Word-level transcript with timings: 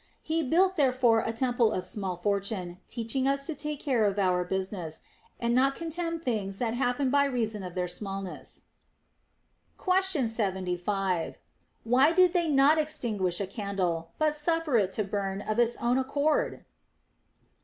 He 0.23 0.41
built 0.41 0.77
therefore 0.77 1.19
a 1.19 1.31
temple 1.31 1.71
of 1.71 1.85
Small 1.85 2.17
Fortune, 2.17 2.79
teaching 2.87 3.27
us 3.27 3.45
to 3.45 3.53
take 3.53 3.79
care 3.79 4.03
of 4.05 4.17
our 4.17 4.43
business, 4.43 5.01
and 5.39 5.53
not 5.53 5.75
contemn 5.75 6.17
things 6.19 6.57
that 6.57 6.73
happen 6.73 7.11
by 7.11 7.25
reason 7.25 7.61
of 7.61 7.75
their 7.75 7.87
smallness. 7.87 8.63
Question 9.77 10.27
75. 10.27 11.37
Why 11.83 12.13
did 12.13 12.33
they 12.33 12.47
not 12.47 12.79
extinguish 12.79 13.39
a 13.39 13.45
candle, 13.45 14.09
but 14.17 14.33
suffer 14.33 14.75
it 14.77 14.91
to 14.93 15.03
burn 15.03 15.43
out 15.43 15.51
of 15.51 15.59
its 15.59 15.77
own 15.77 15.99
accord. 15.99 16.65